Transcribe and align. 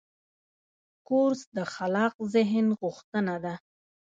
کورس 1.07 1.41
د 1.55 1.57
خلاق 1.73 2.13
ذهن 2.33 2.65
غوښتنه 2.79 3.35
ده. 3.45 3.55